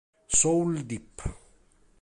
[0.39, 1.21] Soul Deep